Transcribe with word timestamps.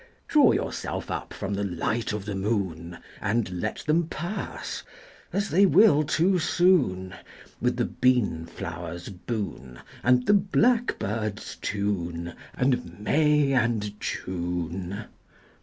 Draw 0.27 0.53
yourself 0.53 1.11
up 1.11 1.31
from 1.31 1.53
the 1.53 1.63
light 1.63 2.11
of 2.11 2.25
the 2.25 2.33
moon, 2.33 2.97
And 3.21 3.61
let 3.61 3.85
them 3.85 4.07
pass, 4.07 4.81
as 5.31 5.51
they 5.51 5.67
will 5.67 6.01
too 6.03 6.39
soon, 6.39 7.11
10 7.11 7.19
With 7.61 7.75
the 7.77 7.85
bean 7.85 8.47
flowers' 8.47 9.09
boon, 9.09 9.79
And 10.01 10.25
the 10.25 10.33
blackbird's 10.33 11.55
tune, 11.57 12.33
And 12.55 12.99
May, 12.99 13.53
and 13.53 13.99
June! 13.99 15.05